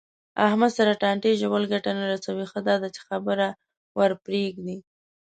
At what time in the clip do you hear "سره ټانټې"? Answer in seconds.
0.77-1.31